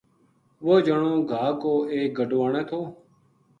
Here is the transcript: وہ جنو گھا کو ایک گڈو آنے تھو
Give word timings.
وہ 0.65 0.75
جنو 0.85 1.13
گھا 1.31 1.47
کو 1.61 1.73
ایک 1.93 2.11
گڈو 2.19 2.39
آنے 2.47 2.61
تھو 2.69 2.79